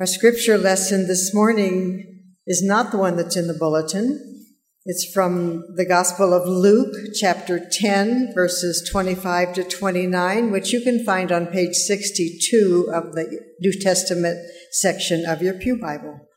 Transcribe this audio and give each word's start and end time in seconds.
Our 0.00 0.06
scripture 0.06 0.56
lesson 0.56 1.08
this 1.08 1.34
morning 1.34 2.22
is 2.46 2.62
not 2.62 2.92
the 2.92 2.98
one 2.98 3.16
that's 3.16 3.36
in 3.36 3.48
the 3.48 3.58
bulletin. 3.58 4.44
It's 4.84 5.04
from 5.12 5.64
the 5.74 5.84
Gospel 5.84 6.32
of 6.32 6.46
Luke, 6.46 6.94
chapter 7.18 7.60
10, 7.68 8.30
verses 8.32 8.88
25 8.88 9.54
to 9.54 9.64
29, 9.64 10.52
which 10.52 10.72
you 10.72 10.82
can 10.82 11.04
find 11.04 11.32
on 11.32 11.48
page 11.48 11.74
62 11.74 12.92
of 12.94 13.14
the 13.14 13.40
New 13.58 13.72
Testament 13.80 14.38
section 14.70 15.26
of 15.26 15.42
your 15.42 15.54
Pew 15.54 15.76
Bible. 15.76 16.28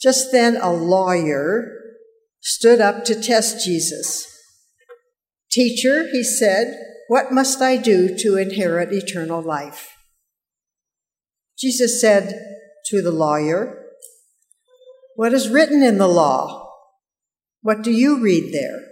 Just 0.00 0.30
then, 0.30 0.56
a 0.56 0.70
lawyer 0.72 1.66
stood 2.40 2.80
up 2.80 3.04
to 3.06 3.20
test 3.20 3.64
Jesus. 3.64 4.24
Teacher, 5.50 6.06
he 6.12 6.22
said, 6.22 6.78
what 7.08 7.32
must 7.32 7.60
I 7.60 7.76
do 7.76 8.16
to 8.18 8.36
inherit 8.36 8.92
eternal 8.92 9.42
life? 9.42 9.94
Jesus 11.58 12.00
said 12.00 12.38
to 12.86 13.02
the 13.02 13.10
lawyer, 13.10 13.86
What 15.14 15.32
is 15.32 15.48
written 15.48 15.82
in 15.82 15.98
the 15.98 16.08
law? 16.08 16.70
What 17.62 17.82
do 17.82 17.90
you 17.90 18.20
read 18.20 18.52
there? 18.52 18.82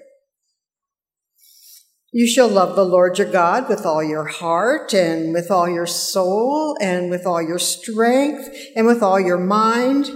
You 2.13 2.29
shall 2.29 2.49
love 2.49 2.77
the 2.77 2.85
Lord 2.85 3.19
your 3.19 3.31
God 3.31 3.69
with 3.69 3.85
all 3.85 4.03
your 4.03 4.27
heart 4.27 4.95
and 4.95 5.33
with 5.33 5.51
all 5.51 5.69
your 5.69 5.87
soul 5.87 6.77
and 6.81 7.11
with 7.11 7.27
all 7.27 7.43
your 7.43 7.59
strength 7.59 8.49
and 8.77 8.87
with 8.87 9.03
all 9.03 9.19
your 9.19 9.37
mind 9.37 10.11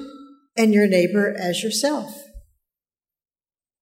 and 0.56 0.72
your 0.72 0.86
neighbor 0.86 1.36
as 1.36 1.62
yourself. 1.64 2.22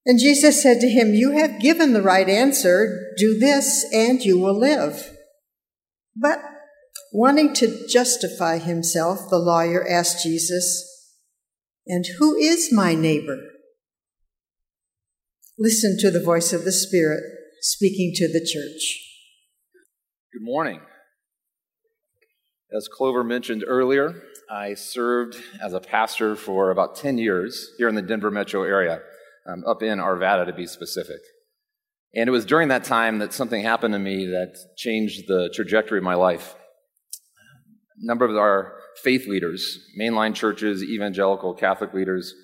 And 0.06 0.18
Jesus 0.18 0.62
said 0.62 0.80
to 0.80 0.88
him, 0.88 1.12
You 1.12 1.32
have 1.32 1.60
given 1.60 1.92
the 1.92 2.00
right 2.00 2.28
answer. 2.28 3.12
Do 3.18 3.38
this 3.38 3.84
and 3.92 4.22
you 4.22 4.38
will 4.38 4.58
live. 4.58 5.10
But 6.14 6.38
wanting 7.12 7.54
to 7.54 7.86
justify 7.88 8.58
himself, 8.58 9.28
the 9.30 9.38
lawyer 9.38 9.86
asked 9.88 10.22
Jesus, 10.22 10.84
And 11.86 12.04
who 12.18 12.34
is 12.34 12.72
my 12.72 12.94
neighbor? 12.94 13.38
Listen 15.58 15.96
to 16.00 16.10
the 16.10 16.22
voice 16.22 16.52
of 16.52 16.64
the 16.64 16.72
Spirit 16.72 17.22
speaking 17.60 18.12
to 18.14 18.28
the 18.28 18.40
church. 18.40 19.02
Good 20.32 20.44
morning. 20.44 20.80
As 22.76 22.88
Clover 22.88 23.24
mentioned 23.24 23.64
earlier, 23.66 24.22
I 24.50 24.74
served 24.74 25.36
as 25.62 25.72
a 25.72 25.80
pastor 25.80 26.36
for 26.36 26.70
about 26.70 26.96
10 26.96 27.16
years 27.16 27.70
here 27.78 27.88
in 27.88 27.94
the 27.94 28.02
Denver 28.02 28.30
metro 28.30 28.62
area 28.62 29.00
um, 29.48 29.64
up 29.66 29.82
in 29.82 29.98
Arvada 29.98 30.46
to 30.46 30.52
be 30.52 30.66
specific. 30.66 31.20
And 32.14 32.28
it 32.28 32.32
was 32.32 32.44
during 32.44 32.68
that 32.68 32.84
time 32.84 33.18
that 33.18 33.32
something 33.32 33.62
happened 33.62 33.94
to 33.94 33.98
me 33.98 34.26
that 34.26 34.56
changed 34.76 35.24
the 35.28 35.50
trajectory 35.54 35.98
of 35.98 36.04
my 36.04 36.14
life. 36.14 36.54
Number 37.98 38.24
of 38.24 38.36
our 38.36 38.74
faith 39.02 39.26
leaders, 39.26 39.78
mainline 39.98 40.34
churches, 40.34 40.82
evangelical 40.82 41.54
Catholic 41.54 41.94
leaders, 41.94 42.34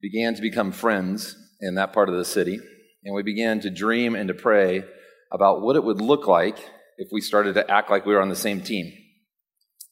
began 0.00 0.34
to 0.34 0.42
become 0.42 0.72
friends 0.72 1.36
in 1.60 1.74
that 1.76 1.92
part 1.92 2.08
of 2.08 2.16
the 2.16 2.24
city. 2.24 2.58
And 3.04 3.14
we 3.14 3.22
began 3.22 3.60
to 3.60 3.70
dream 3.70 4.14
and 4.14 4.28
to 4.28 4.34
pray 4.34 4.84
about 5.32 5.62
what 5.62 5.76
it 5.76 5.84
would 5.84 6.00
look 6.00 6.26
like 6.26 6.58
if 6.98 7.08
we 7.12 7.20
started 7.20 7.54
to 7.54 7.70
act 7.70 7.90
like 7.90 8.04
we 8.04 8.12
were 8.12 8.20
on 8.20 8.28
the 8.28 8.36
same 8.36 8.60
team. 8.60 8.92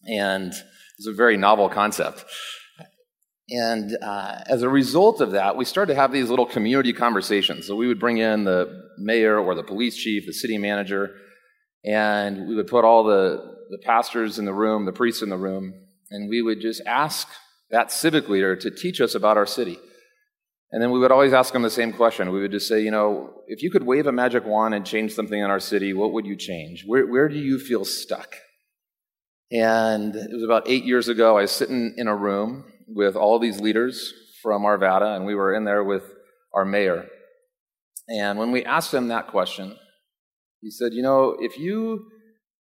And 0.07 0.53
it's 0.99 1.07
a 1.07 1.13
very 1.13 1.37
novel 1.37 1.69
concept. 1.69 2.25
And 3.51 3.97
uh, 4.03 4.41
as 4.47 4.63
a 4.63 4.69
result 4.69 5.23
of 5.23 5.31
that, 5.31 5.57
we 5.57 5.65
started 5.65 5.95
to 5.95 6.01
have 6.01 6.13
these 6.13 6.29
little 6.29 6.45
community 6.45 6.93
conversations. 6.93 7.67
So 7.67 7.77
we 7.77 7.89
would 7.89 7.99
bring 7.99 8.19
in 8.19 8.45
the 8.45 8.83
mayor 8.99 9.39
or 9.39 9.55
the 9.55 9.63
police 9.63 9.97
chief, 9.97 10.27
the 10.27 10.35
city 10.35 10.59
manager, 10.59 11.15
and 11.85 12.47
we 12.47 12.55
would 12.55 12.67
put 12.67 12.85
all 12.85 13.05
the, 13.05 13.58
the 13.71 13.79
pastors 13.79 14.39
in 14.39 14.45
the 14.45 14.53
room, 14.53 14.85
the 14.85 14.93
priests 14.93 15.23
in 15.23 15.29
the 15.29 15.37
room, 15.37 15.75
and 16.11 16.29
we 16.29 16.43
would 16.43 16.61
just 16.61 16.83
ask 16.87 17.29
that 17.71 17.93
civic 17.93 18.29
leader 18.29 18.57
to 18.57 18.71
teach 18.71 19.01
us 19.01 19.15
about 19.15 19.37
our 19.37 19.47
city. 19.47 19.79
And 20.71 20.83
then 20.83 20.91
we 20.91 20.99
would 20.99 21.13
always 21.13 21.33
ask 21.33 21.53
them 21.53 21.63
the 21.63 21.71
same 21.71 21.93
question. 21.93 22.31
We 22.31 22.41
would 22.41 22.51
just 22.51 22.69
say, 22.69 22.83
you 22.83 22.91
know, 22.91 23.43
if 23.47 23.63
you 23.63 23.71
could 23.71 23.85
wave 23.85 24.07
a 24.07 24.13
magic 24.13 24.45
wand 24.45 24.75
and 24.75 24.85
change 24.85 25.13
something 25.13 25.39
in 25.39 25.51
our 25.51 25.61
city, 25.61 25.95
what 25.95 26.13
would 26.13 26.27
you 26.27 26.37
change? 26.37 26.85
Where, 26.87 27.07
where 27.07 27.29
do 27.29 27.39
you 27.39 27.59
feel 27.59 27.85
stuck? 27.85 28.37
And 29.51 30.15
it 30.15 30.31
was 30.33 30.43
about 30.43 30.69
eight 30.69 30.85
years 30.85 31.09
ago, 31.09 31.39
I 31.39 31.43
was 31.43 31.53
sitting 31.53 31.95
in 31.97 32.07
a 32.07 32.15
room 32.15 32.65
with 32.87 33.17
all 33.17 33.39
these 33.39 33.61
leaders 33.61 34.13
from 34.43 34.63
Arvada, 34.63 35.17
and 35.17 35.25
we 35.25 35.35
were 35.35 35.55
in 35.55 35.65
there 35.65 35.83
with 35.83 36.05
our 36.53 36.67
mayor. 36.67 37.07
And 38.09 38.39
when 38.39 38.53
we 38.53 38.65
asked 38.65 38.93
him 38.93 39.09
that 39.09 39.29
question, 39.29 39.77
he 40.61 40.71
said, 40.71 40.93
"You 40.93 41.03
know, 41.03 41.37
if 41.39 41.59
you 41.59 42.11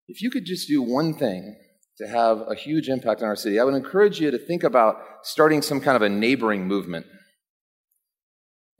if 0.06 0.20
you 0.20 0.30
could 0.30 0.44
just 0.44 0.68
do 0.68 0.82
one 0.82 1.14
thing 1.14 1.56
to 1.98 2.08
have 2.08 2.42
a 2.48 2.54
huge 2.54 2.88
impact 2.88 3.22
on 3.22 3.28
our 3.28 3.36
city, 3.36 3.58
I 3.58 3.64
would 3.64 3.74
encourage 3.74 4.20
you 4.20 4.30
to 4.30 4.38
think 4.38 4.64
about 4.64 4.96
starting 5.22 5.62
some 5.62 5.80
kind 5.80 5.96
of 5.96 6.02
a 6.02 6.08
neighboring 6.08 6.66
movement." 6.66 7.06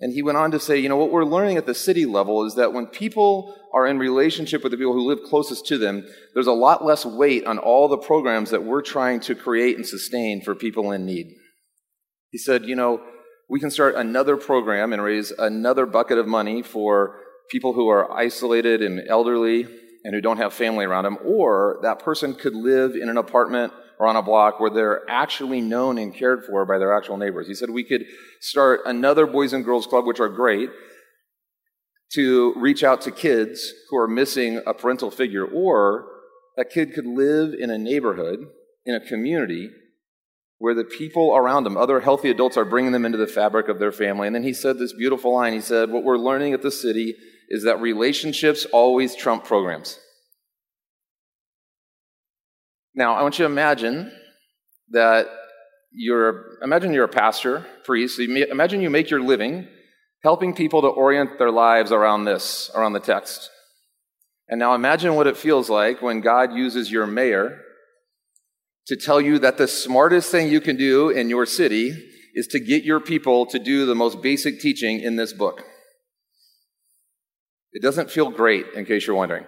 And 0.00 0.12
he 0.12 0.22
went 0.22 0.38
on 0.38 0.50
to 0.50 0.58
say, 0.58 0.78
you 0.78 0.88
know, 0.88 0.96
what 0.96 1.12
we're 1.12 1.24
learning 1.24 1.56
at 1.56 1.66
the 1.66 1.74
city 1.74 2.04
level 2.04 2.44
is 2.44 2.56
that 2.56 2.72
when 2.72 2.86
people 2.86 3.54
are 3.72 3.86
in 3.86 3.98
relationship 3.98 4.62
with 4.62 4.72
the 4.72 4.76
people 4.76 4.92
who 4.92 5.06
live 5.06 5.22
closest 5.22 5.66
to 5.66 5.78
them, 5.78 6.04
there's 6.34 6.48
a 6.48 6.52
lot 6.52 6.84
less 6.84 7.06
weight 7.06 7.46
on 7.46 7.58
all 7.58 7.88
the 7.88 7.96
programs 7.96 8.50
that 8.50 8.64
we're 8.64 8.82
trying 8.82 9.20
to 9.20 9.34
create 9.34 9.76
and 9.76 9.86
sustain 9.86 10.42
for 10.42 10.54
people 10.54 10.90
in 10.90 11.06
need. 11.06 11.28
He 12.30 12.38
said, 12.38 12.64
you 12.64 12.74
know, 12.74 13.02
we 13.48 13.60
can 13.60 13.70
start 13.70 13.94
another 13.94 14.36
program 14.36 14.92
and 14.92 15.02
raise 15.02 15.30
another 15.30 15.86
bucket 15.86 16.18
of 16.18 16.26
money 16.26 16.62
for 16.62 17.20
people 17.50 17.72
who 17.72 17.88
are 17.88 18.10
isolated 18.12 18.82
and 18.82 19.00
elderly 19.08 19.68
and 20.04 20.14
who 20.14 20.20
don't 20.20 20.36
have 20.36 20.52
family 20.52 20.84
around 20.84 21.04
them, 21.04 21.18
or 21.24 21.78
that 21.82 21.98
person 21.98 22.34
could 22.34 22.54
live 22.54 22.94
in 22.94 23.08
an 23.08 23.16
apartment 23.16 23.72
or 23.98 24.06
on 24.06 24.16
a 24.16 24.22
block 24.22 24.60
where 24.60 24.70
they're 24.70 25.08
actually 25.08 25.60
known 25.60 25.98
and 25.98 26.14
cared 26.14 26.44
for 26.44 26.66
by 26.66 26.78
their 26.78 26.96
actual 26.96 27.16
neighbors. 27.16 27.46
He 27.46 27.54
said 27.54 27.70
we 27.70 27.84
could 27.84 28.04
start 28.40 28.80
another 28.84 29.26
Boys 29.26 29.52
and 29.52 29.64
Girls 29.64 29.86
Club, 29.86 30.04
which 30.06 30.20
are 30.20 30.28
great, 30.28 30.68
to 32.12 32.54
reach 32.56 32.84
out 32.84 33.00
to 33.02 33.10
kids 33.10 33.72
who 33.88 33.96
are 33.96 34.08
missing 34.08 34.60
a 34.66 34.74
parental 34.74 35.10
figure, 35.10 35.44
or 35.44 36.06
that 36.56 36.70
kid 36.70 36.92
could 36.92 37.06
live 37.06 37.54
in 37.58 37.70
a 37.70 37.78
neighborhood, 37.78 38.40
in 38.84 38.94
a 38.94 39.00
community, 39.00 39.70
where 40.58 40.74
the 40.74 40.84
people 40.84 41.34
around 41.34 41.64
them, 41.64 41.76
other 41.76 42.00
healthy 42.00 42.30
adults, 42.30 42.56
are 42.56 42.64
bringing 42.64 42.92
them 42.92 43.04
into 43.04 43.18
the 43.18 43.26
fabric 43.26 43.68
of 43.68 43.78
their 43.78 43.92
family. 43.92 44.26
And 44.26 44.36
then 44.36 44.44
he 44.44 44.52
said 44.52 44.78
this 44.78 44.92
beautiful 44.92 45.34
line. 45.34 45.52
He 45.52 45.60
said, 45.60 45.90
What 45.90 46.04
we're 46.04 46.18
learning 46.18 46.52
at 46.52 46.62
the 46.62 46.70
city 46.70 47.14
is 47.48 47.64
that 47.64 47.80
relationships 47.80 48.66
always 48.72 49.14
trump 49.14 49.44
programs. 49.44 49.98
Now, 52.94 53.14
I 53.14 53.22
want 53.22 53.38
you 53.38 53.44
to 53.44 53.50
imagine 53.50 54.12
that 54.90 55.26
you're, 55.92 56.58
imagine 56.62 56.92
you're 56.92 57.04
a 57.04 57.08
pastor, 57.08 57.66
priest. 57.84 58.16
So 58.16 58.22
you, 58.22 58.46
imagine 58.46 58.80
you 58.80 58.90
make 58.90 59.10
your 59.10 59.20
living 59.20 59.68
helping 60.22 60.54
people 60.54 60.80
to 60.80 60.88
orient 60.88 61.38
their 61.38 61.50
lives 61.50 61.92
around 61.92 62.24
this, 62.24 62.70
around 62.74 62.94
the 62.94 63.00
text. 63.00 63.50
And 64.48 64.58
now 64.58 64.74
imagine 64.74 65.14
what 65.14 65.26
it 65.26 65.36
feels 65.36 65.68
like 65.68 66.00
when 66.00 66.20
God 66.20 66.54
uses 66.54 66.90
your 66.90 67.06
mayor 67.06 67.60
to 68.86 68.96
tell 68.96 69.20
you 69.20 69.38
that 69.40 69.58
the 69.58 69.68
smartest 69.68 70.30
thing 70.30 70.48
you 70.48 70.60
can 70.60 70.76
do 70.76 71.10
in 71.10 71.28
your 71.28 71.46
city 71.46 71.94
is 72.34 72.46
to 72.48 72.60
get 72.60 72.84
your 72.84 73.00
people 73.00 73.46
to 73.46 73.58
do 73.58 73.86
the 73.86 73.94
most 73.94 74.22
basic 74.22 74.60
teaching 74.60 75.00
in 75.00 75.16
this 75.16 75.32
book. 75.32 75.62
It 77.74 77.82
doesn't 77.82 78.10
feel 78.10 78.30
great, 78.30 78.66
in 78.74 78.86
case 78.86 79.06
you're 79.06 79.16
wondering. 79.16 79.44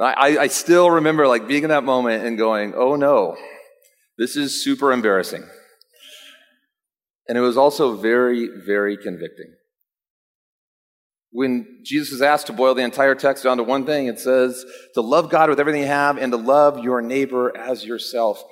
I, 0.00 0.38
I 0.38 0.46
still 0.48 0.90
remember 0.90 1.26
like 1.26 1.46
being 1.46 1.62
in 1.62 1.68
that 1.70 1.84
moment 1.84 2.24
and 2.24 2.36
going, 2.36 2.74
oh 2.74 2.96
no, 2.96 3.36
this 4.18 4.36
is 4.36 4.62
super 4.62 4.92
embarrassing. 4.92 5.44
And 7.28 7.36
it 7.36 7.40
was 7.40 7.56
also 7.56 7.96
very, 7.96 8.48
very 8.64 8.96
convicting. 8.96 9.54
When 11.30 11.80
Jesus 11.84 12.12
is 12.12 12.22
asked 12.22 12.46
to 12.46 12.52
boil 12.52 12.74
the 12.74 12.82
entire 12.82 13.14
text 13.14 13.44
down 13.44 13.58
to 13.58 13.62
one 13.62 13.84
thing, 13.84 14.06
it 14.06 14.18
says 14.18 14.64
to 14.94 15.00
love 15.00 15.30
God 15.30 15.50
with 15.50 15.60
everything 15.60 15.82
you 15.82 15.88
have 15.88 16.18
and 16.18 16.32
to 16.32 16.38
love 16.38 16.82
your 16.82 17.02
neighbor 17.02 17.56
as 17.56 17.84
yourself. 17.84 18.42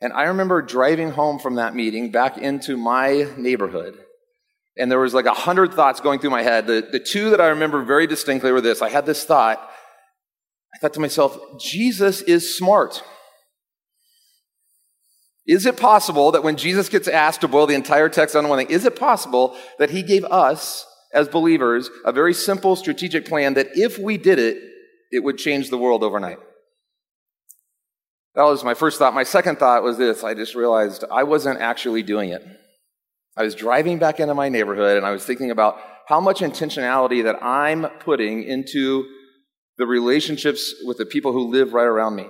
And 0.00 0.12
I 0.12 0.24
remember 0.24 0.60
driving 0.60 1.10
home 1.10 1.38
from 1.38 1.54
that 1.54 1.74
meeting 1.74 2.10
back 2.10 2.36
into 2.36 2.76
my 2.76 3.28
neighborhood. 3.38 3.96
And 4.78 4.90
there 4.90 4.98
was 4.98 5.14
like 5.14 5.26
a 5.26 5.34
hundred 5.34 5.72
thoughts 5.72 6.00
going 6.00 6.20
through 6.20 6.30
my 6.30 6.42
head. 6.42 6.66
The, 6.66 6.86
the 6.90 7.00
two 7.00 7.30
that 7.30 7.40
I 7.40 7.48
remember 7.48 7.82
very 7.82 8.06
distinctly 8.06 8.52
were 8.52 8.60
this. 8.60 8.82
I 8.82 8.90
had 8.90 9.06
this 9.06 9.24
thought 9.24 9.70
I 10.76 10.78
thought 10.78 10.92
to 10.94 11.00
myself, 11.00 11.38
Jesus 11.58 12.20
is 12.20 12.54
smart. 12.54 13.02
Is 15.46 15.64
it 15.64 15.78
possible 15.78 16.32
that 16.32 16.42
when 16.42 16.56
Jesus 16.56 16.90
gets 16.90 17.08
asked 17.08 17.40
to 17.40 17.48
boil 17.48 17.66
the 17.66 17.74
entire 17.74 18.10
text 18.10 18.36
on 18.36 18.46
one 18.48 18.58
thing, 18.58 18.68
is 18.68 18.84
it 18.84 18.94
possible 18.94 19.56
that 19.78 19.88
he 19.88 20.02
gave 20.02 20.24
us, 20.26 20.86
as 21.14 21.28
believers, 21.28 21.88
a 22.04 22.12
very 22.12 22.34
simple 22.34 22.76
strategic 22.76 23.24
plan 23.24 23.54
that 23.54 23.68
if 23.74 23.98
we 23.98 24.18
did 24.18 24.38
it, 24.38 24.58
it 25.10 25.20
would 25.20 25.38
change 25.38 25.70
the 25.70 25.78
world 25.78 26.02
overnight? 26.02 26.38
That 28.34 28.42
was 28.42 28.62
my 28.62 28.74
first 28.74 28.98
thought. 28.98 29.14
My 29.14 29.22
second 29.22 29.58
thought 29.58 29.82
was 29.82 29.96
this 29.96 30.22
I 30.22 30.34
just 30.34 30.54
realized 30.54 31.04
I 31.10 31.22
wasn't 31.22 31.60
actually 31.60 32.02
doing 32.02 32.30
it. 32.30 32.42
I 33.36 33.42
was 33.42 33.54
driving 33.54 33.98
back 33.98 34.18
into 34.18 34.34
my 34.34 34.48
neighborhood 34.48 34.96
and 34.96 35.04
I 35.04 35.10
was 35.10 35.24
thinking 35.24 35.50
about 35.50 35.78
how 36.06 36.20
much 36.20 36.40
intentionality 36.40 37.24
that 37.24 37.42
I'm 37.42 37.86
putting 38.00 38.42
into 38.44 39.04
the 39.78 39.86
relationships 39.86 40.74
with 40.84 40.96
the 40.96 41.04
people 41.04 41.32
who 41.32 41.50
live 41.50 41.74
right 41.74 41.84
around 41.84 42.16
me. 42.16 42.28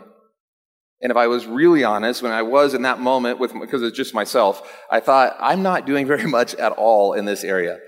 And 1.00 1.11
if 1.11 1.17
I 1.17 1.26
was 1.26 1.47
really 1.47 1.85
honest, 1.85 2.23
when 2.23 2.32
I 2.32 2.43
was 2.43 2.75
in 2.75 2.82
that 2.82 2.99
moment 2.99 3.38
with, 3.38 3.53
because 3.53 3.82
it's 3.82 3.97
just 3.97 4.14
myself, 4.14 4.62
I 4.91 5.00
thought, 5.00 5.37
I'm 5.38 5.62
not 5.62 5.87
doing 5.87 6.06
very 6.06 6.26
much 6.26 6.55
at 6.55 6.73
all 6.73 7.12
in 7.12 7.25
this 7.25 7.44
area. 7.44 7.79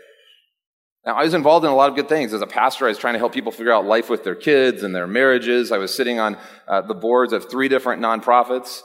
Now, 1.06 1.15
I 1.15 1.23
was 1.25 1.32
involved 1.32 1.65
in 1.65 1.70
a 1.70 1.75
lot 1.75 1.88
of 1.88 1.97
good 1.97 2.09
things. 2.09 2.35
As 2.35 2.43
a 2.43 2.47
pastor, 2.47 2.85
I 2.85 2.88
was 2.88 2.99
trying 2.99 3.15
to 3.15 3.19
help 3.19 3.32
people 3.32 3.50
figure 3.50 3.73
out 3.73 3.87
life 3.87 4.11
with 4.11 4.25
their 4.25 4.35
kids 4.35 4.82
and 4.82 4.94
their 4.94 5.06
marriages. 5.06 5.73
I 5.73 5.79
was 5.79 5.94
sitting 5.94 6.20
on 6.20 6.37
uh, 6.67 6.82
the 6.82 6.94
boards 6.94 7.32
of 7.32 7.50
three 7.50 7.69
different 7.69 8.03
nonprofits. 8.03 8.82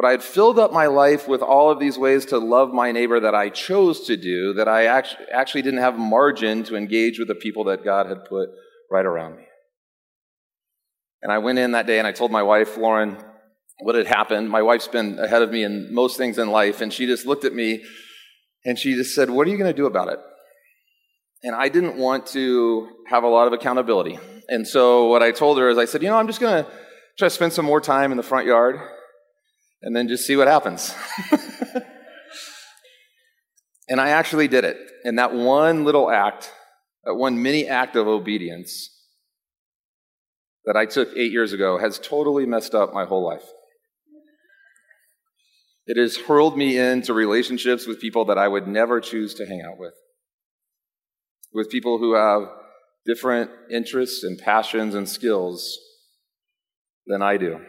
But 0.00 0.08
I 0.08 0.12
had 0.12 0.22
filled 0.22 0.58
up 0.58 0.72
my 0.72 0.86
life 0.86 1.28
with 1.28 1.42
all 1.42 1.70
of 1.70 1.78
these 1.78 1.98
ways 1.98 2.24
to 2.26 2.38
love 2.38 2.72
my 2.72 2.90
neighbor 2.90 3.20
that 3.20 3.34
I 3.34 3.50
chose 3.50 4.06
to 4.06 4.16
do, 4.16 4.54
that 4.54 4.66
I 4.66 4.86
actually 4.86 5.60
didn't 5.60 5.80
have 5.80 5.98
margin 5.98 6.64
to 6.64 6.76
engage 6.76 7.18
with 7.18 7.28
the 7.28 7.34
people 7.34 7.64
that 7.64 7.84
God 7.84 8.06
had 8.06 8.24
put 8.24 8.48
right 8.90 9.04
around 9.04 9.36
me. 9.36 9.42
And 11.20 11.30
I 11.30 11.36
went 11.36 11.58
in 11.58 11.72
that 11.72 11.86
day 11.86 11.98
and 11.98 12.08
I 12.08 12.12
told 12.12 12.30
my 12.30 12.42
wife, 12.42 12.78
Lauren, 12.78 13.18
what 13.80 13.94
had 13.94 14.06
happened. 14.06 14.48
My 14.48 14.62
wife's 14.62 14.88
been 14.88 15.18
ahead 15.18 15.42
of 15.42 15.50
me 15.50 15.64
in 15.64 15.92
most 15.92 16.16
things 16.16 16.38
in 16.38 16.50
life, 16.50 16.80
and 16.80 16.90
she 16.90 17.04
just 17.04 17.26
looked 17.26 17.44
at 17.44 17.52
me 17.52 17.84
and 18.64 18.78
she 18.78 18.94
just 18.94 19.14
said, 19.14 19.28
What 19.28 19.46
are 19.46 19.50
you 19.50 19.58
going 19.58 19.70
to 19.70 19.76
do 19.76 19.84
about 19.84 20.08
it? 20.08 20.18
And 21.42 21.54
I 21.54 21.68
didn't 21.68 21.98
want 21.98 22.24
to 22.28 22.88
have 23.08 23.22
a 23.22 23.28
lot 23.28 23.48
of 23.48 23.52
accountability. 23.52 24.18
And 24.48 24.66
so 24.66 25.08
what 25.08 25.22
I 25.22 25.30
told 25.30 25.58
her 25.58 25.68
is 25.68 25.76
I 25.76 25.84
said, 25.84 26.02
You 26.02 26.08
know, 26.08 26.16
I'm 26.16 26.26
just 26.26 26.40
going 26.40 26.64
to 26.64 26.70
try 27.18 27.26
to 27.26 27.34
spend 27.34 27.52
some 27.52 27.66
more 27.66 27.82
time 27.82 28.12
in 28.12 28.16
the 28.16 28.22
front 28.22 28.46
yard 28.46 28.80
and 29.82 29.94
then 29.94 30.08
just 30.08 30.26
see 30.26 30.36
what 30.36 30.48
happens. 30.48 30.94
and 33.88 34.00
I 34.00 34.10
actually 34.10 34.48
did 34.48 34.64
it. 34.64 34.76
And 35.04 35.18
that 35.18 35.32
one 35.32 35.84
little 35.84 36.10
act, 36.10 36.52
that 37.04 37.14
one 37.14 37.42
mini 37.42 37.66
act 37.66 37.96
of 37.96 38.06
obedience, 38.06 38.90
that 40.64 40.76
I 40.76 40.86
took 40.86 41.16
eight 41.16 41.32
years 41.32 41.52
ago 41.52 41.78
has 41.78 41.98
totally 41.98 42.46
messed 42.46 42.74
up 42.74 42.92
my 42.92 43.04
whole 43.04 43.26
life. 43.26 43.44
It 45.86 45.96
has 45.96 46.16
hurled 46.16 46.56
me 46.56 46.78
into 46.78 47.12
relationships 47.12 47.86
with 47.86 48.00
people 48.00 48.26
that 48.26 48.38
I 48.38 48.46
would 48.46 48.68
never 48.68 49.00
choose 49.00 49.34
to 49.34 49.46
hang 49.46 49.62
out 49.62 49.78
with, 49.78 49.94
with 51.52 51.70
people 51.70 51.98
who 51.98 52.14
have 52.14 52.48
different 53.06 53.50
interests 53.72 54.22
and 54.22 54.38
passions 54.38 54.94
and 54.94 55.08
skills 55.08 55.78
than 57.06 57.22
I 57.22 57.38
do. 57.38 57.60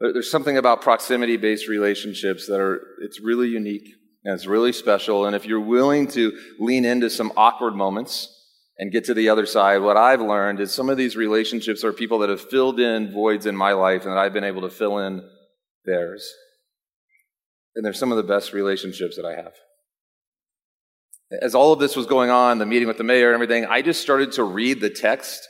There's 0.00 0.30
something 0.30 0.58
about 0.58 0.82
proximity 0.82 1.36
based 1.36 1.68
relationships 1.68 2.46
that 2.48 2.60
are, 2.60 2.80
it's 3.02 3.20
really 3.20 3.48
unique 3.48 3.88
and 4.24 4.34
it's 4.34 4.46
really 4.46 4.72
special. 4.72 5.26
And 5.26 5.34
if 5.34 5.46
you're 5.46 5.60
willing 5.60 6.06
to 6.08 6.36
lean 6.58 6.84
into 6.84 7.08
some 7.08 7.32
awkward 7.36 7.74
moments, 7.74 8.32
and 8.78 8.92
get 8.92 9.04
to 9.06 9.14
the 9.14 9.28
other 9.28 9.46
side, 9.46 9.80
what 9.80 9.96
I've 9.96 10.20
learned 10.20 10.60
is 10.60 10.72
some 10.72 10.90
of 10.90 10.96
these 10.96 11.16
relationships 11.16 11.82
are 11.82 11.92
people 11.92 12.18
that 12.18 12.30
have 12.30 12.40
filled 12.40 12.78
in 12.78 13.10
voids 13.10 13.46
in 13.46 13.56
my 13.56 13.72
life 13.72 14.02
and 14.02 14.12
that 14.12 14.18
I've 14.18 14.34
been 14.34 14.44
able 14.44 14.62
to 14.62 14.70
fill 14.70 14.98
in 14.98 15.26
theirs. 15.84 16.30
And 17.74 17.84
they're 17.84 17.94
some 17.94 18.10
of 18.10 18.16
the 18.16 18.22
best 18.22 18.52
relationships 18.52 19.16
that 19.16 19.24
I 19.24 19.34
have. 19.34 19.54
As 21.42 21.54
all 21.54 21.72
of 21.72 21.80
this 21.80 21.96
was 21.96 22.06
going 22.06 22.30
on, 22.30 22.58
the 22.58 22.66
meeting 22.66 22.86
with 22.86 22.98
the 22.98 23.04
mayor 23.04 23.28
and 23.28 23.34
everything, 23.34 23.64
I 23.64 23.82
just 23.82 24.00
started 24.00 24.32
to 24.32 24.44
read 24.44 24.80
the 24.80 24.90
text 24.90 25.48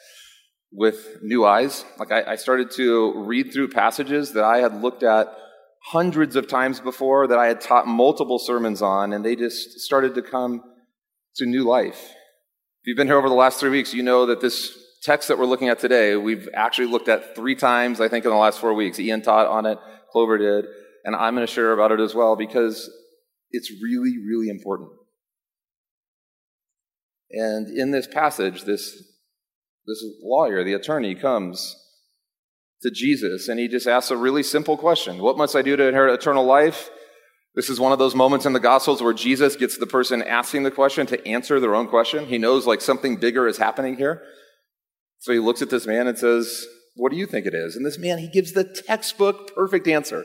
with 0.76 1.22
new 1.22 1.46
eyes. 1.46 1.84
Like 1.98 2.12
I, 2.12 2.32
I 2.32 2.36
started 2.36 2.70
to 2.72 3.24
read 3.24 3.52
through 3.52 3.68
passages 3.68 4.32
that 4.34 4.44
I 4.44 4.58
had 4.58 4.82
looked 4.82 5.02
at 5.02 5.26
hundreds 5.82 6.36
of 6.36 6.46
times 6.46 6.80
before, 6.80 7.26
that 7.28 7.38
I 7.38 7.46
had 7.46 7.60
taught 7.60 7.86
multiple 7.86 8.38
sermons 8.38 8.82
on, 8.82 9.12
and 9.12 9.24
they 9.24 9.36
just 9.36 9.80
started 9.80 10.14
to 10.16 10.22
come 10.22 10.62
to 11.36 11.46
new 11.46 11.64
life. 11.64 12.00
If 12.82 12.86
you've 12.88 12.96
been 12.96 13.06
here 13.06 13.16
over 13.16 13.28
the 13.28 13.34
last 13.34 13.58
three 13.58 13.70
weeks, 13.70 13.94
you 13.94 14.02
know 14.02 14.26
that 14.26 14.40
this 14.40 14.76
text 15.02 15.28
that 15.28 15.38
we're 15.38 15.46
looking 15.46 15.68
at 15.68 15.78
today, 15.78 16.16
we've 16.16 16.48
actually 16.52 16.88
looked 16.88 17.08
at 17.08 17.34
three 17.34 17.54
times, 17.54 18.00
I 18.00 18.08
think, 18.08 18.24
in 18.24 18.30
the 18.30 18.36
last 18.36 18.58
four 18.58 18.74
weeks. 18.74 18.98
Ian 18.98 19.22
taught 19.22 19.46
on 19.46 19.64
it, 19.64 19.78
Clover 20.12 20.36
did, 20.36 20.66
and 21.04 21.16
I'm 21.16 21.34
going 21.34 21.46
to 21.46 21.52
share 21.52 21.72
about 21.72 21.92
it 21.92 22.00
as 22.00 22.14
well 22.14 22.36
because 22.36 22.90
it's 23.50 23.72
really, 23.82 24.18
really 24.18 24.48
important. 24.50 24.90
And 27.30 27.68
in 27.68 27.92
this 27.92 28.06
passage, 28.06 28.64
this, 28.64 29.02
this 29.86 30.04
lawyer, 30.22 30.64
the 30.64 30.74
attorney, 30.74 31.14
comes 31.14 31.76
to 32.82 32.90
Jesus 32.90 33.48
and 33.48 33.58
he 33.58 33.68
just 33.68 33.86
asks 33.86 34.10
a 34.10 34.16
really 34.16 34.42
simple 34.42 34.76
question 34.76 35.18
What 35.18 35.38
must 35.38 35.56
I 35.56 35.62
do 35.62 35.76
to 35.76 35.88
inherit 35.88 36.14
eternal 36.14 36.44
life? 36.44 36.90
This 37.54 37.70
is 37.70 37.80
one 37.80 37.92
of 37.92 37.98
those 37.98 38.14
moments 38.14 38.44
in 38.44 38.52
the 38.52 38.60
Gospels 38.60 39.02
where 39.02 39.14
Jesus 39.14 39.56
gets 39.56 39.78
the 39.78 39.86
person 39.86 40.22
asking 40.22 40.64
the 40.64 40.70
question 40.70 41.06
to 41.06 41.26
answer 41.26 41.58
their 41.58 41.74
own 41.74 41.88
question. 41.88 42.26
He 42.26 42.36
knows 42.36 42.66
like 42.66 42.82
something 42.82 43.16
bigger 43.16 43.48
is 43.48 43.56
happening 43.56 43.96
here. 43.96 44.22
So 45.20 45.32
he 45.32 45.38
looks 45.38 45.62
at 45.62 45.70
this 45.70 45.86
man 45.86 46.06
and 46.06 46.18
says, 46.18 46.66
What 46.96 47.10
do 47.10 47.16
you 47.16 47.26
think 47.26 47.46
it 47.46 47.54
is? 47.54 47.74
And 47.74 47.86
this 47.86 47.98
man, 47.98 48.18
he 48.18 48.28
gives 48.28 48.52
the 48.52 48.64
textbook 48.64 49.54
perfect 49.54 49.88
answer 49.88 50.24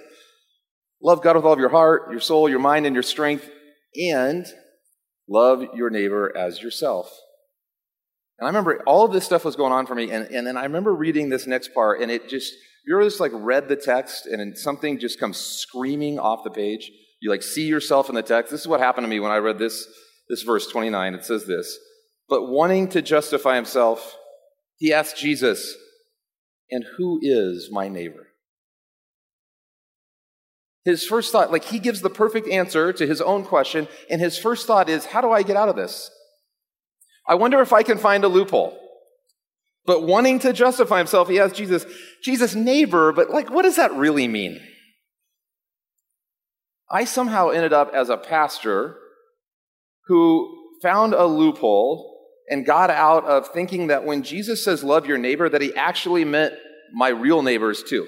Love 1.02 1.24
God 1.24 1.36
with 1.36 1.46
all 1.46 1.54
of 1.54 1.60
your 1.60 1.70
heart, 1.70 2.12
your 2.12 2.20
soul, 2.20 2.50
your 2.50 2.60
mind, 2.60 2.86
and 2.86 2.96
your 2.96 3.04
strength, 3.04 3.50
and 3.96 4.46
love 5.28 5.64
your 5.74 5.90
neighbor 5.90 6.36
as 6.38 6.62
yourself. 6.62 7.12
And 8.42 8.48
I 8.48 8.50
remember 8.50 8.82
all 8.88 9.06
of 9.06 9.14
this 9.14 9.24
stuff 9.24 9.46
was 9.46 9.56
going 9.56 9.72
on 9.72 9.86
for 9.86 9.94
me, 9.94 10.10
and, 10.10 10.26
and 10.32 10.48
then 10.48 10.58
I 10.58 10.64
remember 10.64 10.96
reading 10.96 11.30
this 11.30 11.46
next 11.46 11.76
part, 11.76 12.02
and 12.02 12.10
it 12.10 12.28
just, 12.28 12.52
you 12.88 12.96
ever 12.96 13.04
just 13.04 13.20
like 13.20 13.32
read 13.36 13.70
the 13.70 13.76
text, 13.76 14.26
and 14.26 14.58
something 14.58 14.98
just 14.98 15.20
comes 15.20 15.38
screaming 15.38 16.18
off 16.18 16.44
the 16.44 16.50
page? 16.50 16.90
You 17.22 17.30
like 17.30 17.44
see 17.44 17.68
yourself 17.68 18.10
in 18.10 18.16
the 18.16 18.24
text. 18.24 18.52
This 18.52 18.62
is 18.62 18.68
what 18.68 18.80
happened 18.80 19.06
to 19.06 19.10
me 19.10 19.20
when 19.20 19.32
I 19.32 19.38
read 19.38 19.60
this, 19.60 19.86
this 20.28 20.42
verse 20.42 20.66
29. 20.66 21.14
It 21.14 21.24
says 21.24 21.46
this 21.46 21.78
But 22.30 22.48
wanting 22.48 22.88
to 22.90 23.04
justify 23.04 23.56
himself, 23.56 24.18
he 24.78 24.92
asked 24.92 25.18
Jesus, 25.18 25.76
And 26.72 26.84
who 26.98 27.20
is 27.22 27.70
my 27.72 27.90
neighbor? 27.90 28.26
His 30.84 31.06
first 31.06 31.32
thought, 31.32 31.52
like 31.52 31.66
he 31.66 31.78
gives 31.78 32.02
the 32.02 32.10
perfect 32.10 32.48
answer 32.48 32.92
to 32.92 33.06
his 33.06 33.22
own 33.22 33.46
question, 33.46 33.88
and 34.10 34.20
his 34.20 34.40
first 34.40 34.66
thought 34.66 34.90
is, 34.90 35.06
How 35.06 35.22
do 35.22 35.30
I 35.30 35.44
get 35.44 35.58
out 35.58 35.70
of 35.70 35.76
this? 35.76 36.10
I 37.28 37.36
wonder 37.36 37.62
if 37.62 37.74
I 37.74 37.84
can 37.84 37.98
find 37.98 38.24
a 38.24 38.28
loophole. 38.28 38.78
But 39.86 40.04
wanting 40.04 40.40
to 40.40 40.54
justify 40.54 41.00
himself, 41.00 41.28
he 41.28 41.40
asks 41.40 41.58
Jesus, 41.58 41.86
Jesus, 42.24 42.54
neighbor, 42.54 43.12
but 43.12 43.32
like, 43.32 43.50
what 43.50 43.64
does 43.64 43.78
that 43.78 43.94
really 43.94 44.28
mean? 44.28 44.60
I 46.90 47.06
somehow 47.06 47.50
ended 47.50 47.74
up 47.74 47.92
as 47.94 48.10
a 48.10 48.18
pastor 48.18 48.98
who 50.08 50.78
found 50.82 51.14
a 51.14 51.26
loophole 51.26 52.20
and 52.50 52.66
got 52.66 52.90
out 52.90 53.24
of 53.26 53.48
thinking 53.48 53.88
that 53.88 54.04
when 54.04 54.24
Jesus 54.24 54.64
says 54.64 54.84
love 54.84 55.06
your 55.06 55.18
neighbor, 55.18 55.48
that 55.48 55.62
he 55.62 55.74
actually 55.76 56.26
meant 56.26 56.54
my 56.94 57.10
real 57.10 57.42
neighbors 57.42 57.82
too. 57.82 58.08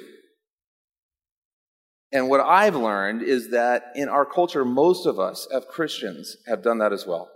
And 2.11 2.29
what 2.29 2.41
I've 2.41 2.75
learned 2.75 3.23
is 3.23 3.51
that 3.51 3.85
in 3.95 4.09
our 4.09 4.25
culture, 4.25 4.65
most 4.65 5.07
of 5.07 5.17
us, 5.17 5.47
as 5.51 5.65
Christians, 5.67 6.37
have 6.45 6.61
done 6.61 6.77
that 6.79 6.93
as 6.93 7.07
well. 7.07 7.29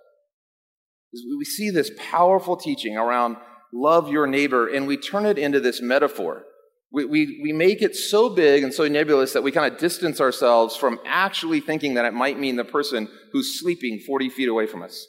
We 1.38 1.46
see 1.46 1.70
this 1.70 1.92
powerful 1.98 2.58
teaching 2.58 2.98
around 2.98 3.38
love 3.74 4.10
your 4.10 4.28
neighbor, 4.28 4.68
and 4.68 4.88
we 4.88 4.98
turn 4.98 5.26
it 5.26 5.38
into 5.38 5.60
this 5.60 5.82
metaphor 5.82 6.44
we, 6.92 7.06
we, 7.06 7.40
we 7.44 7.54
make 7.54 7.82
it 7.82 7.96
so 7.96 8.30
big 8.30 8.64
and 8.64 8.74
so 8.74 8.88
nebulous 8.88 9.34
that 9.34 9.44
we 9.44 9.52
kind 9.52 9.72
of 9.72 9.80
distance 9.80 10.22
ourselves 10.22 10.76
from 10.76 11.00
actually 11.06 11.60
thinking 11.60 11.96
that 11.96 12.06
it 12.06 12.14
might 12.14 12.40
mean 12.40 12.56
the 12.56 12.64
person 12.64 13.10
who's 13.34 13.60
sleeping 13.60 14.00
40 14.06 14.30
feet 14.30 14.48
away 14.48 14.68
from 14.68 14.82
us. 14.82 15.06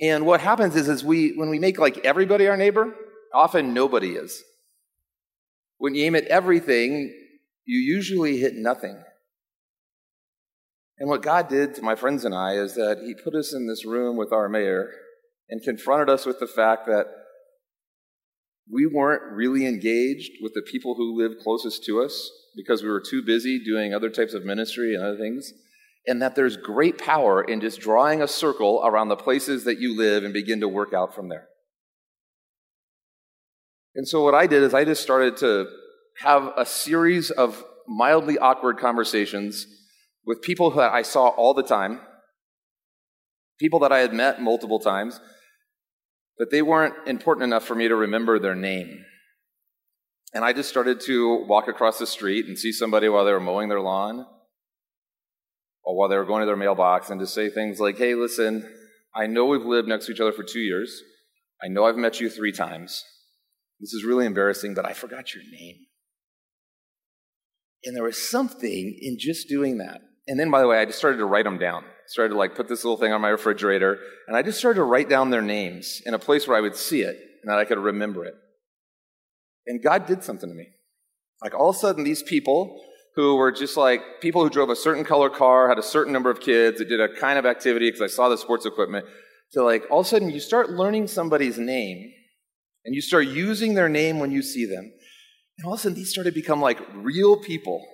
And 0.00 0.26
what 0.26 0.40
happens 0.40 0.76
is, 0.76 0.88
is 0.88 1.04
we, 1.04 1.36
when 1.36 1.50
we 1.50 1.58
make 1.58 1.78
like 1.78 1.98
everybody 1.98 2.48
our 2.48 2.56
neighbor, 2.56 2.94
often 3.34 3.74
nobody 3.74 4.12
is. 4.12 4.42
When 5.78 5.94
you 5.94 6.04
aim 6.04 6.14
at 6.14 6.24
everything, 6.26 7.12
you 7.64 7.78
usually 7.78 8.38
hit 8.38 8.54
nothing. 8.54 9.02
And 10.98 11.08
what 11.08 11.22
God 11.22 11.48
did 11.48 11.74
to 11.74 11.82
my 11.82 11.94
friends 11.94 12.24
and 12.24 12.34
I 12.34 12.54
is 12.54 12.74
that 12.74 12.98
He 13.04 13.14
put 13.14 13.34
us 13.34 13.52
in 13.52 13.66
this 13.66 13.84
room 13.84 14.16
with 14.16 14.32
our 14.32 14.48
mayor 14.48 14.90
and 15.48 15.62
confronted 15.62 16.08
us 16.08 16.26
with 16.26 16.38
the 16.38 16.46
fact 16.46 16.86
that 16.86 17.06
we 18.70 18.86
weren't 18.86 19.32
really 19.32 19.66
engaged 19.66 20.32
with 20.40 20.54
the 20.54 20.62
people 20.62 20.94
who 20.94 21.18
lived 21.20 21.40
closest 21.42 21.84
to 21.84 22.00
us 22.00 22.30
because 22.56 22.82
we 22.82 22.88
were 22.88 23.00
too 23.00 23.22
busy 23.24 23.62
doing 23.62 23.92
other 23.92 24.10
types 24.10 24.34
of 24.34 24.44
ministry 24.44 24.94
and 24.94 25.02
other 25.02 25.18
things. 25.18 25.52
And 26.06 26.20
that 26.20 26.34
there's 26.34 26.56
great 26.56 26.98
power 26.98 27.42
in 27.42 27.60
just 27.60 27.80
drawing 27.80 28.22
a 28.22 28.28
circle 28.28 28.82
around 28.84 29.08
the 29.08 29.16
places 29.16 29.64
that 29.64 29.78
you 29.78 29.96
live 29.96 30.24
and 30.24 30.32
begin 30.32 30.60
to 30.60 30.68
work 30.68 30.92
out 30.92 31.14
from 31.14 31.28
there. 31.28 31.48
And 33.94 34.08
so, 34.08 34.24
what 34.24 34.34
I 34.34 34.46
did 34.46 34.62
is 34.62 34.74
I 34.74 34.84
just 34.84 35.02
started 35.02 35.36
to 35.38 35.66
have 36.20 36.52
a 36.56 36.66
series 36.66 37.30
of 37.30 37.62
mildly 37.86 38.38
awkward 38.38 38.78
conversations 38.78 39.66
with 40.24 40.42
people 40.42 40.70
that 40.70 40.92
I 40.92 41.02
saw 41.02 41.28
all 41.28 41.54
the 41.54 41.62
time, 41.62 42.00
people 43.58 43.80
that 43.80 43.92
I 43.92 43.98
had 43.98 44.12
met 44.12 44.40
multiple 44.40 44.78
times, 44.78 45.20
but 46.38 46.50
they 46.50 46.62
weren't 46.62 46.94
important 47.06 47.44
enough 47.44 47.64
for 47.64 47.74
me 47.74 47.88
to 47.88 47.96
remember 47.96 48.38
their 48.38 48.54
name. 48.54 49.04
And 50.34 50.44
I 50.44 50.52
just 50.52 50.68
started 50.68 51.00
to 51.02 51.44
walk 51.46 51.68
across 51.68 51.98
the 51.98 52.06
street 52.06 52.46
and 52.46 52.58
see 52.58 52.72
somebody 52.72 53.08
while 53.08 53.24
they 53.24 53.32
were 53.32 53.40
mowing 53.40 53.68
their 53.68 53.80
lawn 53.80 54.26
or 55.84 55.96
while 55.96 56.08
they 56.08 56.16
were 56.16 56.24
going 56.24 56.40
to 56.40 56.46
their 56.46 56.56
mailbox 56.56 57.10
and 57.10 57.20
just 57.20 57.34
say 57.34 57.50
things 57.50 57.80
like, 57.80 57.98
hey, 57.98 58.14
listen, 58.14 58.66
I 59.14 59.26
know 59.26 59.44
we've 59.44 59.64
lived 59.64 59.88
next 59.88 60.06
to 60.06 60.12
each 60.12 60.20
other 60.20 60.32
for 60.32 60.42
two 60.42 60.60
years. 60.60 61.02
I 61.62 61.68
know 61.68 61.84
I've 61.84 61.96
met 61.96 62.18
you 62.18 62.30
three 62.30 62.52
times. 62.52 63.04
This 63.78 63.92
is 63.92 64.04
really 64.04 64.26
embarrassing, 64.26 64.74
but 64.74 64.86
I 64.86 64.94
forgot 64.94 65.34
your 65.34 65.44
name. 65.52 65.76
And 67.84 67.94
there 67.96 68.04
was 68.04 68.30
something 68.30 68.98
in 69.00 69.16
just 69.18 69.48
doing 69.48 69.78
that. 69.78 70.00
And 70.28 70.38
then, 70.38 70.50
by 70.50 70.60
the 70.60 70.68
way, 70.68 70.78
I 70.78 70.84
just 70.84 70.98
started 70.98 71.18
to 71.18 71.24
write 71.24 71.44
them 71.44 71.58
down. 71.58 71.84
Started 72.06 72.30
to 72.30 72.38
like 72.38 72.54
put 72.54 72.68
this 72.68 72.84
little 72.84 72.98
thing 72.98 73.12
on 73.12 73.20
my 73.20 73.28
refrigerator, 73.28 73.98
and 74.28 74.36
I 74.36 74.42
just 74.42 74.58
started 74.58 74.76
to 74.76 74.84
write 74.84 75.08
down 75.08 75.30
their 75.30 75.42
names 75.42 76.02
in 76.04 76.14
a 76.14 76.18
place 76.18 76.46
where 76.46 76.56
I 76.56 76.60
would 76.60 76.76
see 76.76 77.02
it 77.02 77.16
and 77.42 77.50
that 77.50 77.58
I 77.58 77.64
could 77.64 77.78
remember 77.78 78.24
it. 78.24 78.34
And 79.66 79.82
God 79.82 80.06
did 80.06 80.22
something 80.22 80.48
to 80.48 80.54
me. 80.54 80.68
Like 81.42 81.54
all 81.54 81.70
of 81.70 81.76
a 81.76 81.78
sudden, 81.78 82.04
these 82.04 82.22
people 82.22 82.80
who 83.14 83.36
were 83.36 83.52
just 83.52 83.76
like 83.76 84.00
people 84.20 84.42
who 84.42 84.50
drove 84.50 84.70
a 84.70 84.76
certain 84.76 85.04
color 85.04 85.30
car, 85.30 85.68
had 85.68 85.78
a 85.78 85.82
certain 85.82 86.12
number 86.12 86.30
of 86.30 86.40
kids, 86.40 86.78
that 86.78 86.88
did 86.88 87.00
a 87.00 87.14
kind 87.14 87.38
of 87.38 87.46
activity 87.46 87.88
because 87.88 88.02
I 88.02 88.14
saw 88.14 88.28
the 88.28 88.38
sports 88.38 88.66
equipment, 88.66 89.06
to 89.52 89.62
like 89.62 89.84
all 89.90 90.00
of 90.00 90.06
a 90.06 90.08
sudden 90.08 90.30
you 90.30 90.40
start 90.40 90.70
learning 90.70 91.08
somebody's 91.08 91.58
name 91.58 92.12
and 92.84 92.94
you 92.94 93.00
start 93.00 93.26
using 93.26 93.74
their 93.74 93.88
name 93.88 94.18
when 94.18 94.30
you 94.30 94.42
see 94.42 94.64
them. 94.64 94.92
And 95.58 95.66
all 95.66 95.74
of 95.74 95.80
a 95.80 95.82
sudden 95.82 95.96
these 95.96 96.10
started 96.10 96.30
to 96.30 96.40
become 96.40 96.60
like 96.60 96.80
real 96.94 97.36
people 97.36 97.84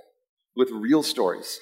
with 0.55 0.71
real 0.71 1.03
stories. 1.03 1.59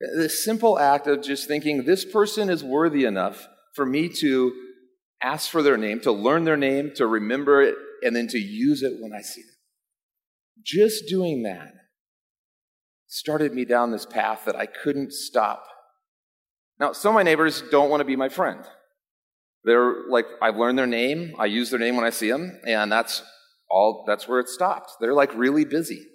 The 0.00 0.28
simple 0.28 0.78
act 0.78 1.06
of 1.06 1.22
just 1.22 1.46
thinking 1.46 1.84
this 1.84 2.04
person 2.04 2.48
is 2.48 2.64
worthy 2.64 3.04
enough 3.04 3.46
for 3.74 3.84
me 3.84 4.08
to 4.20 4.52
ask 5.22 5.50
for 5.50 5.62
their 5.62 5.76
name, 5.76 6.00
to 6.00 6.12
learn 6.12 6.44
their 6.44 6.56
name, 6.56 6.92
to 6.96 7.06
remember 7.06 7.60
it, 7.60 7.74
and 8.02 8.16
then 8.16 8.26
to 8.28 8.38
use 8.38 8.82
it 8.82 8.94
when 9.00 9.12
I 9.12 9.20
see 9.20 9.42
them. 9.42 9.54
Just 10.64 11.06
doing 11.08 11.42
that 11.42 11.72
started 13.06 13.52
me 13.52 13.64
down 13.64 13.90
this 13.90 14.06
path 14.06 14.44
that 14.46 14.56
I 14.56 14.66
couldn't 14.66 15.12
stop. 15.12 15.66
Now, 16.78 16.92
some 16.92 17.10
of 17.10 17.14
my 17.14 17.22
neighbors 17.22 17.62
don't 17.70 17.90
want 17.90 18.00
to 18.00 18.06
be 18.06 18.16
my 18.16 18.28
friend. 18.28 18.64
They're 19.64 20.08
like, 20.08 20.24
I've 20.40 20.56
learned 20.56 20.78
their 20.78 20.86
name, 20.86 21.34
I 21.38 21.46
use 21.46 21.68
their 21.68 21.78
name 21.78 21.96
when 21.96 22.06
I 22.06 22.10
see 22.10 22.30
them, 22.30 22.58
and 22.66 22.90
that's 22.90 23.22
all, 23.70 24.04
that's 24.06 24.26
where 24.26 24.40
it 24.40 24.48
stopped. 24.48 24.92
They're 25.00 25.12
like 25.12 25.34
really 25.34 25.66
busy. 25.66 26.06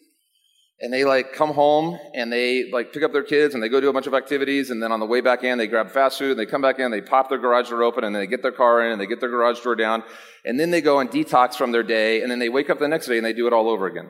And 0.82 0.91
they 0.91 1.05
like 1.05 1.34
come 1.34 1.53
home 1.53 1.98
and 2.13 2.32
they 2.32 2.70
like 2.70 2.91
pick 2.91 3.01
up 3.01 3.13
their 3.13 3.24
kids 3.24 3.53
and 3.53 3.63
they 3.63 3.70
go 3.70 3.79
do 3.79 3.89
a 3.89 3.94
bunch 3.94 4.08
of 4.08 4.13
activities 4.13 4.72
and 4.72 4.84
then 4.84 4.91
on 4.91 5.00
the 5.00 5.05
way 5.05 5.22
back 5.22 5.41
in 5.44 5.58
they 5.58 5.67
grab 5.67 5.89
fast 5.89 6.20
food 6.20 6.32
and 6.32 6.39
they 6.39 6.46
come 6.46 6.62
back 6.62 6.79
in, 6.79 6.91
they 6.91 7.00
pop 7.00 7.29
their 7.29 7.38
garage 7.38 7.70
door 7.70 7.82
open 7.84 8.03
and 8.03 8.13
they 8.13 8.27
get 8.27 8.41
their 8.41 8.51
car 8.51 8.86
in 8.86 8.91
and 8.91 9.00
they 9.00 9.08
get 9.08 9.22
their 9.22 9.29
garage 9.29 9.62
door 9.62 9.75
down 9.75 10.03
and 10.44 10.60
then 10.60 10.72
they 10.72 10.82
go 10.82 11.00
and 11.00 11.10
detox 11.10 11.55
from 11.55 11.72
their 11.72 11.82
day 11.82 12.22
and 12.22 12.29
then 12.29 12.39
they 12.39 12.50
wake 12.50 12.70
up 12.70 12.79
the 12.79 12.89
next 12.89 13.08
day 13.08 13.15
and 13.15 13.25
they 13.25 13.32
do 13.32 13.48
it 13.48 13.53
all 13.53 13.70
over 13.70 13.88
again. 13.88 14.10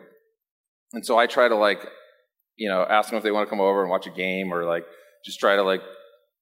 And 0.93 1.05
so 1.05 1.19
I 1.19 1.27
try 1.27 1.47
to 1.47 1.55
like 1.55 1.85
you 2.57 2.69
know, 2.69 2.85
ask 2.89 3.09
them 3.09 3.17
if 3.17 3.23
they 3.23 3.31
want 3.31 3.47
to 3.47 3.49
come 3.49 3.61
over 3.61 3.81
and 3.81 3.89
watch 3.89 4.07
a 4.07 4.11
game 4.11 4.53
or 4.53 4.65
like 4.65 4.85
just 5.25 5.39
try 5.39 5.55
to 5.55 5.63
like, 5.63 5.81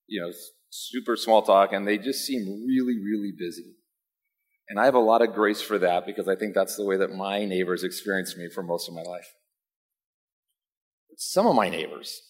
you 0.08 0.22
know, 0.22 0.32
super 0.70 1.15
small 1.15 1.42
talk. 1.42 1.74
And 1.74 1.88
they 1.88 1.98
just 1.98 2.25
seem 2.25 2.42
really, 2.68 2.98
really 3.03 3.32
busy. 3.38 3.75
And 4.70 4.80
I 4.80 4.86
have 4.86 4.96
a 4.96 5.00
lot 5.00 5.22
of 5.22 5.34
grace 5.34 5.62
for 5.62 5.77
that 5.80 6.06
because 6.06 6.27
I 6.27 6.36
think 6.36 6.53
that's 6.53 6.75
the 6.75 6.86
way 6.86 6.98
that 6.98 7.12
my 7.12 7.46
neighbors 7.46 7.84
experienced 7.84 8.38
me 8.38 8.48
for 8.53 8.63
most 8.63 8.88
of 8.88 8.96
my 8.96 9.01
life. 9.01 9.27
Some 11.17 11.48
of 11.48 11.55
my 11.55 11.70
neighbors, 11.70 12.22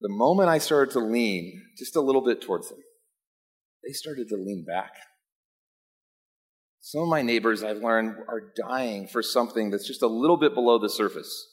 the 0.00 0.08
moment 0.08 0.48
I 0.48 0.58
started 0.58 0.92
to 0.92 1.00
lean 1.00 1.62
just 1.76 1.96
a 1.96 2.00
little 2.00 2.24
bit 2.24 2.40
towards 2.40 2.68
them, 2.68 2.78
they 3.84 3.92
started 3.92 4.28
to 4.28 4.36
lean 4.36 4.64
back. 4.66 4.92
Some 6.80 7.02
of 7.02 7.08
my 7.08 7.22
neighbors 7.22 7.62
I've 7.62 7.78
learned 7.78 8.16
are 8.28 8.52
dying 8.56 9.08
for 9.08 9.22
something 9.22 9.70
that's 9.70 9.86
just 9.86 10.02
a 10.02 10.06
little 10.06 10.36
bit 10.36 10.54
below 10.54 10.78
the 10.78 10.88
surface. 10.88 11.46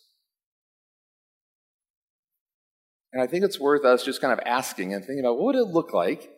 And 3.12 3.22
I 3.22 3.28
think 3.28 3.44
it's 3.46 3.60
worth 3.60 3.86
us 3.86 4.04
just 4.04 4.22
kind 4.22 4.34
of 4.34 4.40
asking 4.46 4.94
and 4.94 5.04
thinking 5.04 5.22
about 5.26 5.38
what 5.38 5.56
would 5.56 5.56
it 5.56 5.74
look 5.74 5.94
like 5.94 6.30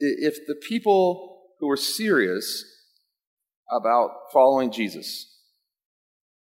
if 0.00 0.46
the 0.46 0.56
people 0.68 1.46
who 1.60 1.68
were 1.68 1.76
serious 1.76 2.64
about 3.70 4.10
following 4.32 4.72
Jesus, 4.72 5.31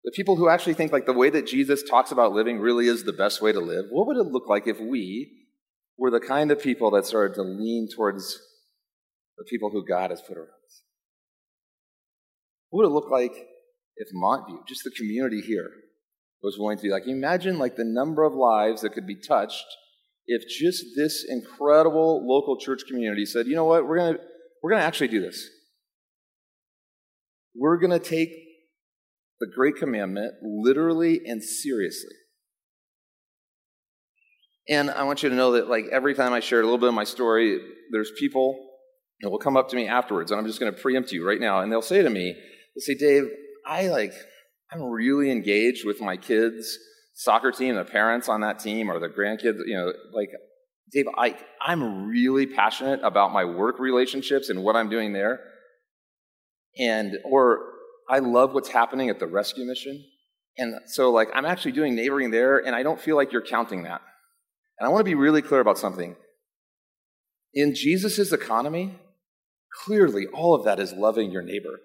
the 0.03 0.11
people 0.11 0.35
who 0.35 0.49
actually 0.49 0.73
think 0.73 0.91
like 0.91 1.05
the 1.05 1.13
way 1.13 1.29
that 1.29 1.47
Jesus 1.47 1.83
talks 1.83 2.11
about 2.11 2.33
living 2.33 2.59
really 2.59 2.87
is 2.87 3.03
the 3.03 3.13
best 3.13 3.41
way 3.41 3.51
to 3.51 3.59
live, 3.59 3.85
what 3.89 4.07
would 4.07 4.17
it 4.17 4.31
look 4.31 4.47
like 4.47 4.67
if 4.67 4.79
we 4.79 5.31
were 5.97 6.09
the 6.09 6.19
kind 6.19 6.51
of 6.51 6.61
people 6.61 6.91
that 6.91 7.05
started 7.05 7.35
to 7.35 7.43
lean 7.43 7.87
towards 7.95 8.39
the 9.37 9.45
people 9.49 9.69
who 9.69 9.85
God 9.85 10.09
has 10.09 10.21
put 10.21 10.37
around 10.37 10.47
us? 10.65 10.81
What 12.69 12.83
would 12.83 12.89
it 12.89 12.93
look 12.93 13.11
like 13.11 13.33
if 13.97 14.07
Montview, 14.15 14.65
just 14.67 14.83
the 14.83 14.91
community 14.91 15.41
here, 15.41 15.69
was 16.41 16.57
willing 16.57 16.77
to 16.77 16.83
be 16.83 16.89
Like, 16.89 17.07
imagine 17.07 17.59
like 17.59 17.75
the 17.75 17.85
number 17.85 18.23
of 18.23 18.33
lives 18.33 18.81
that 18.81 18.93
could 18.93 19.05
be 19.05 19.15
touched 19.15 19.65
if 20.25 20.47
just 20.47 20.85
this 20.95 21.25
incredible 21.27 22.27
local 22.27 22.57
church 22.57 22.81
community 22.87 23.25
said, 23.25 23.45
you 23.47 23.55
know 23.55 23.65
what, 23.65 23.87
we're 23.87 23.97
gonna 23.97 24.17
we're 24.63 24.71
gonna 24.71 24.83
actually 24.83 25.09
do 25.09 25.21
this. 25.21 25.47
We're 27.55 27.77
gonna 27.77 27.99
take 27.99 28.31
the 29.41 29.51
Great 29.53 29.75
Commandment 29.75 30.35
literally 30.41 31.19
and 31.25 31.43
seriously. 31.43 32.15
And 34.69 34.89
I 34.89 35.03
want 35.03 35.23
you 35.23 35.29
to 35.29 35.35
know 35.35 35.53
that, 35.53 35.67
like, 35.67 35.85
every 35.91 36.13
time 36.13 36.31
I 36.31 36.39
share 36.39 36.61
a 36.61 36.63
little 36.63 36.77
bit 36.77 36.87
of 36.87 36.95
my 36.95 37.03
story, 37.03 37.59
there's 37.91 38.11
people 38.17 38.57
that 39.21 39.29
will 39.29 39.39
come 39.39 39.57
up 39.57 39.67
to 39.69 39.75
me 39.75 39.87
afterwards, 39.87 40.31
and 40.31 40.39
I'm 40.39 40.47
just 40.47 40.59
going 40.59 40.73
to 40.73 40.79
preempt 40.79 41.11
you 41.11 41.27
right 41.27 41.39
now, 41.39 41.59
and 41.59 41.71
they'll 41.71 41.81
say 41.81 42.01
to 42.01 42.09
me, 42.09 42.33
they'll 42.33 42.81
say, 42.81 42.95
Dave, 42.95 43.23
I 43.65 43.87
like, 43.87 44.13
I'm 44.71 44.83
really 44.83 45.31
engaged 45.31 45.85
with 45.85 45.99
my 45.99 46.15
kids' 46.15 46.77
soccer 47.13 47.51
team, 47.51 47.75
the 47.75 47.83
parents 47.83 48.29
on 48.29 48.41
that 48.41 48.59
team, 48.59 48.89
or 48.89 48.99
the 48.99 49.09
grandkids. 49.09 49.57
You 49.65 49.75
know, 49.75 49.93
like 50.13 50.29
Dave, 50.93 51.05
I, 51.17 51.35
I'm 51.59 52.07
really 52.07 52.45
passionate 52.45 53.01
about 53.03 53.33
my 53.33 53.45
work 53.45 53.79
relationships 53.79 54.49
and 54.49 54.63
what 54.63 54.75
I'm 54.75 54.89
doing 54.89 55.11
there. 55.11 55.39
And, 56.77 57.17
or 57.25 57.70
I 58.11 58.19
love 58.19 58.53
what's 58.53 58.69
happening 58.69 59.09
at 59.09 59.19
the 59.19 59.25
rescue 59.25 59.65
mission. 59.65 60.03
And 60.57 60.75
so, 60.87 61.11
like, 61.11 61.29
I'm 61.33 61.45
actually 61.45 61.71
doing 61.71 61.95
neighboring 61.95 62.29
there, 62.29 62.57
and 62.57 62.75
I 62.75 62.83
don't 62.83 62.99
feel 62.99 63.15
like 63.15 63.31
you're 63.31 63.41
counting 63.41 63.83
that. 63.83 64.01
And 64.77 64.85
I 64.85 64.89
want 64.89 64.99
to 64.99 65.09
be 65.09 65.15
really 65.15 65.41
clear 65.41 65.61
about 65.61 65.77
something. 65.77 66.17
In 67.53 67.73
Jesus' 67.73 68.33
economy, 68.33 68.99
clearly 69.85 70.27
all 70.27 70.53
of 70.53 70.65
that 70.65 70.79
is 70.79 70.91
loving 70.91 71.31
your 71.31 71.41
neighbor. 71.41 71.79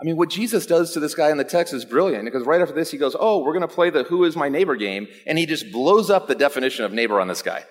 I 0.00 0.04
mean, 0.04 0.16
what 0.16 0.30
Jesus 0.30 0.66
does 0.66 0.92
to 0.92 1.00
this 1.00 1.14
guy 1.14 1.30
in 1.30 1.36
the 1.36 1.44
text 1.44 1.72
is 1.72 1.84
brilliant 1.84 2.24
because 2.24 2.44
right 2.44 2.60
after 2.60 2.74
this, 2.74 2.90
he 2.90 2.98
goes, 2.98 3.14
Oh, 3.18 3.38
we're 3.38 3.52
going 3.52 3.68
to 3.68 3.72
play 3.72 3.90
the 3.90 4.02
Who 4.02 4.24
is 4.24 4.34
My 4.34 4.48
Neighbor 4.48 4.74
game. 4.74 5.06
And 5.26 5.38
he 5.38 5.46
just 5.46 5.70
blows 5.70 6.10
up 6.10 6.26
the 6.26 6.34
definition 6.34 6.84
of 6.84 6.92
neighbor 6.92 7.20
on 7.20 7.28
this 7.28 7.42
guy. 7.42 7.64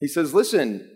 He 0.00 0.08
says, 0.08 0.34
Listen, 0.34 0.90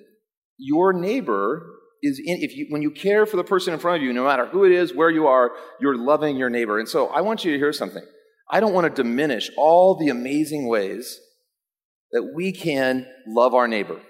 your 0.59 0.93
neighbor 0.93 1.76
is 2.07 2.21
in, 2.25 2.39
if 2.43 2.57
you, 2.57 2.67
when 2.71 2.83
you 2.83 2.91
care 2.91 3.27
for 3.27 3.37
the 3.37 3.45
person 3.45 3.75
in 3.75 3.81
front 3.81 3.99
of 3.99 4.03
you, 4.03 4.13
no 4.13 4.25
matter 4.25 4.47
who 4.47 4.65
it 4.65 4.73
is, 4.73 4.95
where 4.95 5.11
you 5.11 5.27
are, 5.27 5.53
you're 5.81 5.97
loving 5.97 6.37
your 6.37 6.51
neighbor. 6.51 6.79
And 6.79 6.89
so 6.89 7.09
I 7.09 7.21
want 7.21 7.45
you 7.45 7.53
to 7.53 7.59
hear 7.59 7.73
something. 7.73 8.05
I 8.51 8.61
don't 8.61 8.73
want 8.73 8.87
to 8.95 9.03
diminish 9.03 9.51
all 9.57 9.97
the 9.97 10.09
amazing 10.09 10.69
ways 10.69 11.21
that 12.13 12.33
we 12.35 12.53
can 12.53 13.07
love 13.27 13.55
our 13.55 13.67
neighbor. 13.67 14.01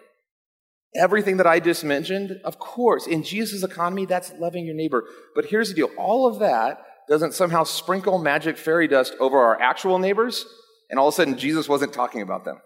Everything 0.95 1.39
that 1.39 1.47
I 1.47 1.61
just 1.61 1.85
mentioned, 1.85 2.41
of 2.45 2.59
course, 2.59 3.07
in 3.07 3.23
Jesus' 3.23 3.63
economy, 3.63 4.07
that's 4.07 4.33
loving 4.39 4.65
your 4.65 4.75
neighbor. 4.75 5.05
But 5.35 5.47
here's 5.47 5.69
the 5.69 5.75
deal 5.75 5.91
all 5.99 6.27
of 6.27 6.39
that 6.41 6.83
doesn't 7.09 7.35
somehow 7.35 7.65
sprinkle 7.65 8.19
magic 8.19 8.57
fairy 8.57 8.89
dust 8.89 9.15
over 9.21 9.39
our 9.39 9.61
actual 9.61 9.99
neighbors, 9.99 10.45
and 10.91 10.99
all 10.99 11.09
of 11.09 11.15
a 11.15 11.17
sudden 11.17 11.39
Jesus 11.39 11.69
wasn't 11.69 11.93
talking 11.93 12.23
about 12.23 12.45
them. 12.45 12.61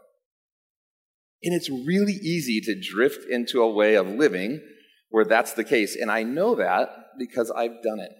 And 1.43 1.55
it's 1.55 1.71
really 1.71 2.13
easy 2.13 2.61
to 2.61 2.81
drift 2.81 3.25
into 3.31 3.63
a 3.63 3.71
way 3.71 3.95
of 3.95 4.07
living 4.07 4.61
where 5.11 5.25
that's 5.25 5.53
the 5.53 5.65
case. 5.65 5.97
And 5.97 6.11
I 6.11 6.23
know 6.23 6.55
that 6.57 6.89
because 7.19 7.51
I've 7.51 7.83
done 7.83 8.01
it. 8.01 8.13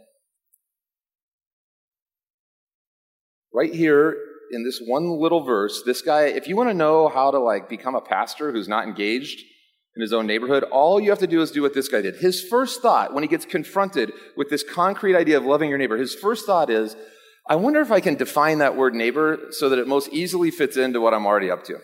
Right 3.53 3.75
here 3.75 4.17
in 4.53 4.65
this 4.65 4.81
one 4.85 5.09
little 5.21 5.43
verse, 5.43 5.83
this 5.85 6.03
guy, 6.03 6.27
if 6.27 6.47
you 6.47 6.57
want 6.57 6.71
to 6.71 6.75
know 6.75 7.09
how 7.09 7.31
to 7.31 7.39
like 7.39 7.69
become 7.69 7.95
a 7.95 8.01
pastor 8.01 8.53
who's 8.53 8.69
not 8.69 8.87
engaged, 8.87 9.41
in 9.97 10.03
his 10.03 10.13
own 10.13 10.27
neighborhood, 10.27 10.63
all 10.65 11.01
you 11.01 11.11
have 11.11 11.19
to 11.19 11.27
do 11.27 11.43
is 11.43 11.51
do 11.51 11.63
what 11.63 11.75
this 11.75 11.89
guy 11.89 12.01
did. 12.01 12.17
His 12.17 12.43
first 12.43 12.81
thought, 12.81 13.13
when 13.13 13.25
he 13.25 13.29
gets 13.29 13.45
confronted 13.45 14.13
with 14.37 14.49
this 14.49 14.63
concrete 14.63 15.17
idea 15.17 15.37
of 15.37 15.45
loving 15.45 15.69
your 15.69 15.79
neighbor, 15.79 15.97
his 15.97 16.15
first 16.15 16.47
thought 16.47 16.71
is, 16.71 16.97
I 17.49 17.57
wonder 17.57 17.81
if 17.81 17.91
I 17.91 18.01
can 18.01 18.15
define 18.15 18.59
that 18.59 18.77
word 18.77 18.95
neighbor 18.95 19.49
so 19.51 19.69
that 19.69 19.79
it 19.79 19.89
most 19.89 20.09
easily 20.11 20.51
fits 20.51 20.77
into 20.77 21.01
what 21.01 21.13
I'm 21.13 21.27
already 21.27 21.51
up 21.51 21.65
to. 21.65 21.79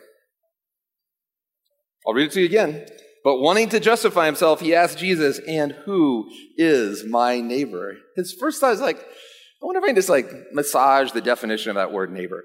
I'll 2.07 2.15
read 2.15 2.27
it 2.27 2.33
to 2.33 2.41
you 2.41 2.47
again. 2.47 2.87
But 3.27 3.41
wanting 3.41 3.71
to 3.71 3.81
justify 3.81 4.27
himself, 4.27 4.61
he 4.61 4.73
asked 4.73 4.99
Jesus, 4.99 5.41
And 5.49 5.73
who 5.85 6.31
is 6.57 7.05
my 7.05 7.41
neighbor? 7.41 7.97
His 8.15 8.33
first 8.33 8.61
thought 8.61 8.75
is 8.75 8.81
like, 8.81 9.01
I 9.01 9.67
wonder 9.67 9.79
if 9.79 9.83
I 9.85 9.89
can 9.89 9.97
just 9.97 10.09
like 10.09 10.31
massage 10.53 11.11
the 11.11 11.21
definition 11.21 11.71
of 11.71 11.75
that 11.75 11.91
word 11.91 12.13
neighbor. 12.13 12.45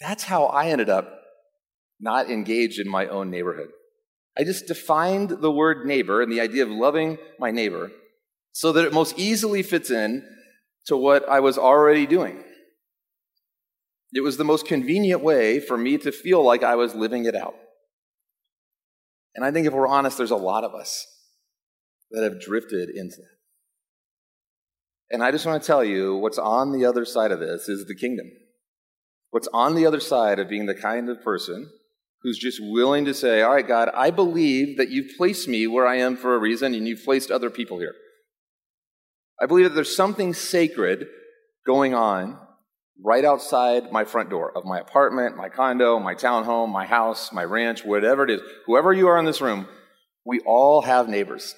That's 0.00 0.24
how 0.24 0.46
I 0.46 0.68
ended 0.68 0.88
up 0.88 1.20
not 2.00 2.30
engaged 2.30 2.80
in 2.80 2.88
my 2.88 3.06
own 3.06 3.28
neighborhood. 3.28 3.68
I 4.38 4.44
just 4.44 4.68
defined 4.68 5.28
the 5.28 5.52
word 5.52 5.86
neighbor 5.86 6.22
and 6.22 6.32
the 6.32 6.40
idea 6.40 6.62
of 6.62 6.70
loving 6.70 7.18
my 7.38 7.50
neighbor 7.50 7.90
so 8.52 8.72
that 8.72 8.86
it 8.86 8.94
most 8.94 9.18
easily 9.18 9.62
fits 9.62 9.90
in 9.90 10.26
to 10.86 10.96
what 10.96 11.28
I 11.28 11.40
was 11.40 11.58
already 11.58 12.06
doing. 12.06 12.42
It 14.14 14.22
was 14.22 14.38
the 14.38 14.44
most 14.44 14.66
convenient 14.66 15.20
way 15.20 15.60
for 15.60 15.76
me 15.76 15.98
to 15.98 16.10
feel 16.10 16.42
like 16.42 16.62
I 16.62 16.76
was 16.76 16.94
living 16.94 17.26
it 17.26 17.34
out. 17.34 17.56
And 19.34 19.44
I 19.44 19.50
think 19.50 19.66
if 19.66 19.72
we're 19.72 19.88
honest, 19.88 20.16
there's 20.16 20.30
a 20.30 20.36
lot 20.36 20.64
of 20.64 20.74
us 20.74 21.06
that 22.10 22.22
have 22.22 22.40
drifted 22.40 22.90
into 22.90 23.16
that. 23.16 23.34
And 25.10 25.22
I 25.22 25.30
just 25.30 25.46
want 25.46 25.62
to 25.62 25.66
tell 25.66 25.84
you 25.84 26.16
what's 26.16 26.38
on 26.38 26.72
the 26.72 26.84
other 26.84 27.04
side 27.04 27.30
of 27.30 27.40
this 27.40 27.68
is 27.68 27.86
the 27.86 27.94
kingdom. 27.94 28.30
What's 29.30 29.48
on 29.52 29.74
the 29.74 29.86
other 29.86 30.00
side 30.00 30.38
of 30.38 30.48
being 30.48 30.66
the 30.66 30.74
kind 30.74 31.08
of 31.08 31.22
person 31.22 31.70
who's 32.22 32.38
just 32.38 32.58
willing 32.62 33.04
to 33.04 33.14
say, 33.14 33.42
All 33.42 33.54
right, 33.54 33.66
God, 33.66 33.90
I 33.94 34.10
believe 34.10 34.76
that 34.78 34.90
you've 34.90 35.16
placed 35.16 35.48
me 35.48 35.66
where 35.66 35.86
I 35.86 35.96
am 35.96 36.16
for 36.16 36.34
a 36.34 36.38
reason 36.38 36.74
and 36.74 36.88
you've 36.88 37.04
placed 37.04 37.30
other 37.30 37.50
people 37.50 37.78
here. 37.78 37.94
I 39.40 39.46
believe 39.46 39.64
that 39.64 39.74
there's 39.74 39.94
something 39.94 40.32
sacred 40.32 41.06
going 41.66 41.94
on 41.94 42.38
right 43.02 43.24
outside 43.24 43.90
my 43.90 44.04
front 44.04 44.30
door 44.30 44.56
of 44.56 44.64
my 44.64 44.78
apartment, 44.78 45.36
my 45.36 45.48
condo, 45.48 45.98
my 45.98 46.14
townhome, 46.14 46.72
my 46.72 46.86
house, 46.86 47.32
my 47.32 47.44
ranch, 47.44 47.84
whatever 47.84 48.24
it 48.24 48.30
is. 48.30 48.40
Whoever 48.66 48.92
you 48.92 49.08
are 49.08 49.18
in 49.18 49.24
this 49.24 49.40
room, 49.40 49.66
we 50.24 50.40
all 50.40 50.82
have 50.82 51.08
neighbors. 51.08 51.54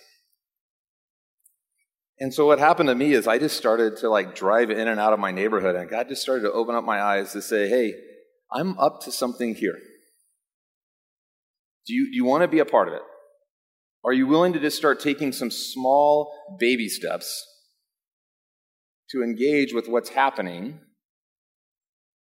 And 2.19 2.33
so 2.33 2.47
what 2.47 2.59
happened 2.59 2.89
to 2.89 2.95
me 2.95 3.13
is 3.13 3.27
I 3.27 3.39
just 3.39 3.57
started 3.57 3.99
to 3.99 4.09
like 4.09 4.35
drive 4.35 4.71
in 4.71 4.89
and 4.89 4.99
out 4.99 5.13
of 5.13 5.19
my 5.21 5.31
neighborhood 5.31 5.77
and 5.77 5.91
God 5.91 6.09
just 6.09 6.23
started 6.23 6.43
to 6.43 6.53
open 6.53 6.75
up 6.75 6.85
my 6.85 7.03
eyes 7.03 7.33
to 7.33 7.43
say, 7.43 7.69
hey, 7.69 7.93
I'm 8.51 8.79
up 8.79 9.03
to 9.03 9.13
something 9.13 9.55
here. 9.55 9.77
Do 11.87 11.93
you, 11.93 12.11
do 12.11 12.17
you 12.17 12.25
want 12.25 12.43
to 12.43 12.49
be 12.49 12.59
a 12.59 12.65
part 12.65 12.89
of 12.89 12.95
it? 12.95 13.03
Are 14.05 14.13
you 14.13 14.27
willing 14.27 14.55
to 14.55 14.61
just 14.61 14.77
start 14.77 15.01
taking 15.01 15.33
some 15.33 15.51
small 15.51 16.33
baby 16.59 16.89
steps 16.89 17.45
to 19.11 19.23
engage 19.23 19.75
with 19.75 19.89
what's 19.89 20.09
happening 20.09 20.81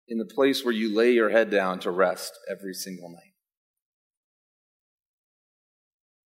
in 0.07 0.17
the 0.17 0.25
place 0.25 0.63
where 0.63 0.74
you 0.74 0.95
lay 0.95 1.12
your 1.12 1.29
head 1.29 1.50
down 1.50 1.79
to 1.79 1.91
rest 1.91 2.33
every 2.50 2.74
single 2.74 3.09
night? 3.09 3.35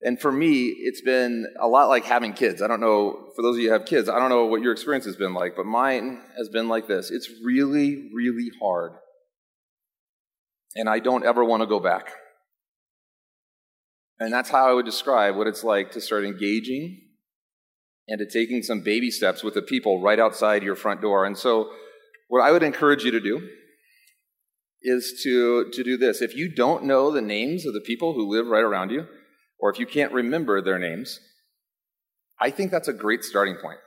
And 0.04 0.20
for 0.20 0.32
me, 0.32 0.66
it's 0.66 1.00
been 1.00 1.46
a 1.60 1.68
lot 1.68 1.88
like 1.88 2.04
having 2.04 2.32
kids. 2.32 2.60
I 2.60 2.66
don't 2.66 2.80
know, 2.80 3.28
for 3.36 3.42
those 3.42 3.56
of 3.56 3.62
you 3.62 3.68
who 3.68 3.72
have 3.72 3.84
kids, 3.84 4.08
I 4.08 4.18
don't 4.18 4.30
know 4.30 4.46
what 4.46 4.60
your 4.60 4.72
experience 4.72 5.04
has 5.04 5.16
been 5.16 5.32
like, 5.32 5.54
but 5.54 5.64
mine 5.64 6.20
has 6.36 6.48
been 6.48 6.68
like 6.68 6.88
this. 6.88 7.10
It's 7.12 7.30
really, 7.44 8.10
really 8.12 8.50
hard. 8.60 8.92
And 10.74 10.88
I 10.88 10.98
don't 10.98 11.24
ever 11.24 11.44
want 11.44 11.62
to 11.62 11.68
go 11.68 11.78
back. 11.78 12.10
And 14.18 14.32
that's 14.32 14.50
how 14.50 14.68
I 14.68 14.72
would 14.72 14.86
describe 14.86 15.36
what 15.36 15.46
it's 15.46 15.62
like 15.62 15.92
to 15.92 16.00
start 16.00 16.24
engaging 16.24 17.00
and 18.08 18.18
to 18.18 18.26
taking 18.26 18.62
some 18.62 18.80
baby 18.80 19.10
steps 19.10 19.44
with 19.44 19.54
the 19.54 19.62
people 19.62 20.02
right 20.02 20.18
outside 20.18 20.64
your 20.64 20.76
front 20.76 21.00
door. 21.00 21.24
And 21.24 21.38
so, 21.38 21.70
what 22.28 22.40
I 22.40 22.50
would 22.50 22.62
encourage 22.62 23.04
you 23.04 23.10
to 23.12 23.20
do 23.20 23.48
is 24.82 25.20
to, 25.22 25.70
to 25.72 25.84
do 25.84 25.96
this. 25.96 26.20
If 26.20 26.36
you 26.36 26.52
don't 26.52 26.84
know 26.84 27.10
the 27.10 27.22
names 27.22 27.66
of 27.66 27.74
the 27.74 27.80
people 27.80 28.14
who 28.14 28.28
live 28.28 28.46
right 28.46 28.64
around 28.64 28.90
you, 28.90 29.06
or 29.58 29.70
if 29.70 29.78
you 29.78 29.86
can't 29.86 30.12
remember 30.12 30.60
their 30.60 30.78
names, 30.78 31.20
I 32.40 32.50
think 32.50 32.70
that's 32.70 32.88
a 32.88 32.92
great 32.92 33.22
starting 33.22 33.56
point. 33.56 33.78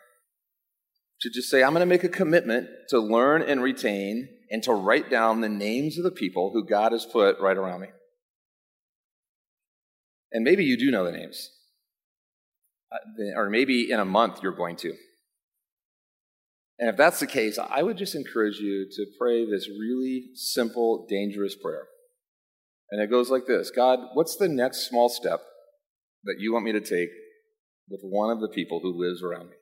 To 1.22 1.30
just 1.30 1.50
say, 1.50 1.64
I'm 1.64 1.72
going 1.72 1.82
to 1.82 1.86
make 1.86 2.04
a 2.04 2.10
commitment 2.10 2.68
to 2.90 3.00
learn 3.00 3.42
and 3.42 3.62
retain 3.62 4.30
and 4.50 4.64
to 4.64 4.74
write 4.74 5.10
down 5.10 5.42
the 5.42 5.50
names 5.50 5.98
of 5.98 6.04
the 6.04 6.12
people 6.12 6.52
who 6.54 6.66
God 6.66 6.92
has 6.92 7.06
put 7.06 7.40
right 7.40 7.58
around 7.58 7.82
me. 7.82 7.88
And 10.32 10.44
maybe 10.44 10.66
you 10.66 10.78
do 10.78 10.92
know 10.92 11.06
the 11.06 11.12
names. 11.12 11.50
Uh, 12.92 12.98
or 13.36 13.50
maybe 13.50 13.92
in 13.92 14.00
a 14.00 14.06
month 14.06 14.44
you're 14.44 14.56
going 14.56 14.76
to. 14.78 14.94
And 16.78 16.90
if 16.90 16.98
that's 16.98 17.20
the 17.20 17.28
case, 17.28 17.58
I 17.58 17.84
would 17.84 17.98
just 17.98 18.16
encourage 18.16 18.60
you 18.60 18.88
to 18.92 19.06
pray 19.18 19.46
this 19.50 19.70
really 19.70 20.30
simple, 20.34 21.06
dangerous 21.10 21.56
prayer. 21.56 21.88
And 22.92 23.02
it 23.02 23.10
goes 23.10 23.30
like 23.30 23.46
this 23.46 23.72
God, 23.72 24.00
what's 24.14 24.36
the 24.36 24.50
next 24.50 24.88
small 24.88 25.10
step 25.10 25.42
that 26.24 26.36
you 26.40 26.54
want 26.54 26.66
me 26.66 26.74
to 26.74 26.82
take 26.82 27.10
with 27.90 28.02
one 28.04 28.30
of 28.30 28.42
the 28.42 28.50
people 28.50 28.80
who 28.82 29.00
lives 29.00 29.24
around 29.24 29.50
me? 29.50 29.56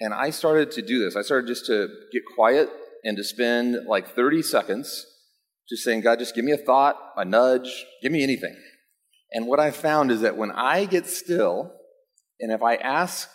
And 0.00 0.12
I 0.12 0.30
started 0.30 0.70
to 0.72 0.82
do 0.82 0.98
this. 0.98 1.16
I 1.16 1.22
started 1.22 1.46
just 1.46 1.66
to 1.66 1.88
get 2.12 2.22
quiet 2.34 2.68
and 3.04 3.16
to 3.16 3.24
spend 3.24 3.86
like 3.86 4.14
30 4.14 4.42
seconds 4.42 5.06
just 5.68 5.82
saying, 5.82 6.02
God, 6.02 6.18
just 6.18 6.34
give 6.34 6.44
me 6.44 6.52
a 6.52 6.56
thought, 6.56 6.96
a 7.16 7.24
nudge, 7.24 7.86
give 8.02 8.12
me 8.12 8.22
anything. 8.22 8.54
And 9.32 9.46
what 9.46 9.58
I 9.58 9.70
found 9.70 10.10
is 10.10 10.20
that 10.20 10.36
when 10.36 10.50
I 10.52 10.84
get 10.84 11.06
still, 11.06 11.72
and 12.38 12.52
if 12.52 12.62
I 12.62 12.76
ask 12.76 13.28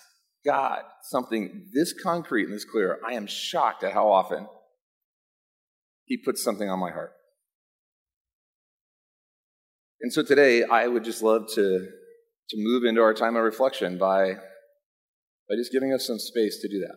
God 0.45 0.81
something 1.03 1.67
this 1.73 1.93
concrete 1.93 2.45
and 2.45 2.53
this 2.53 2.65
clear, 2.65 2.99
I 3.05 3.13
am 3.13 3.27
shocked 3.27 3.83
at 3.83 3.93
how 3.93 4.09
often 4.09 4.47
He 6.05 6.17
puts 6.17 6.43
something 6.43 6.69
on 6.69 6.79
my 6.79 6.91
heart. 6.91 7.13
And 10.01 10.11
so 10.11 10.23
today, 10.23 10.63
I 10.63 10.87
would 10.87 11.03
just 11.03 11.21
love 11.21 11.47
to, 11.53 11.87
to 12.49 12.57
move 12.57 12.83
into 12.83 13.01
our 13.01 13.13
time 13.13 13.35
of 13.35 13.43
reflection 13.43 13.99
by, 13.99 14.33
by 14.33 15.55
just 15.55 15.71
giving 15.71 15.93
us 15.93 16.07
some 16.07 16.17
space 16.17 16.59
to 16.61 16.67
do 16.67 16.79
that. 16.79 16.95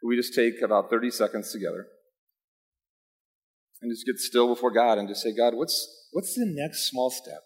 Could 0.00 0.08
we 0.08 0.16
just 0.16 0.34
take 0.34 0.62
about 0.62 0.88
30 0.88 1.10
seconds 1.10 1.52
together? 1.52 1.88
and 3.84 3.92
just 3.92 4.06
get 4.06 4.18
still 4.18 4.48
before 4.48 4.70
God 4.70 4.98
and 4.98 5.06
just 5.08 5.22
say, 5.22 5.34
God, 5.34 5.54
what's, 5.54 6.08
what's 6.12 6.34
the 6.34 6.46
next 6.46 6.88
small 6.88 7.10
step 7.10 7.42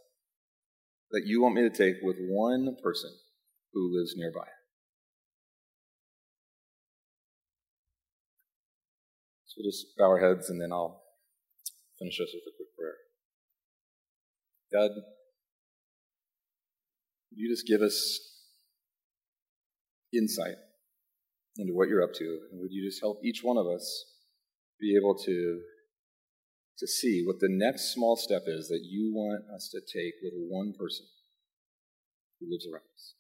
that 1.10 1.22
you 1.24 1.42
want 1.42 1.54
me 1.54 1.62
to 1.62 1.70
take 1.70 1.96
with 2.02 2.16
one 2.18 2.76
person 2.82 3.10
who 3.72 3.96
lives 3.96 4.14
nearby? 4.16 4.46
So 9.46 9.54
we'll 9.58 9.70
just 9.70 9.86
bow 9.96 10.04
our 10.04 10.20
heads 10.20 10.50
and 10.50 10.60
then 10.60 10.72
I'll 10.72 11.02
finish 11.98 12.20
us 12.20 12.28
with 12.32 12.42
a 12.46 12.56
quick 12.56 12.68
prayer. 12.76 12.94
God, 14.72 14.90
would 17.30 17.38
you 17.38 17.50
just 17.50 17.66
give 17.66 17.80
us 17.80 18.20
insight 20.12 20.56
into 21.56 21.74
what 21.74 21.88
you're 21.88 22.02
up 22.02 22.12
to? 22.14 22.38
And 22.52 22.60
would 22.60 22.72
you 22.72 22.86
just 22.88 23.00
help 23.00 23.20
each 23.24 23.40
one 23.42 23.56
of 23.56 23.66
us 23.66 24.04
be 24.80 24.96
able 24.96 25.16
to 25.16 25.60
to 26.78 26.86
see 26.86 27.22
what 27.26 27.40
the 27.40 27.48
next 27.50 27.92
small 27.92 28.16
step 28.16 28.42
is 28.46 28.68
that 28.68 28.84
you 28.84 29.12
want 29.12 29.44
us 29.54 29.68
to 29.68 29.80
take 29.80 30.14
with 30.22 30.32
one 30.34 30.72
person 30.78 31.06
who 32.38 32.46
lives 32.50 32.66
around 32.66 32.86
us. 32.94 33.14